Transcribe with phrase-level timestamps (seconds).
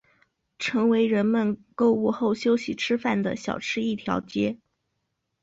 [0.57, 4.57] 成为人们购物后休息吃饭的小吃一条街。